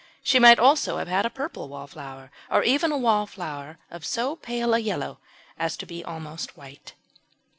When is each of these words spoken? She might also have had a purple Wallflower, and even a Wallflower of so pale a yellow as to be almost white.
She 0.23 0.39
might 0.39 0.57
also 0.57 0.97
have 0.97 1.07
had 1.07 1.27
a 1.27 1.29
purple 1.29 1.69
Wallflower, 1.69 2.31
and 2.49 2.65
even 2.65 2.91
a 2.91 2.97
Wallflower 2.97 3.77
of 3.91 4.03
so 4.03 4.35
pale 4.35 4.73
a 4.73 4.79
yellow 4.79 5.19
as 5.59 5.77
to 5.77 5.85
be 5.85 6.03
almost 6.03 6.57
white. 6.57 6.95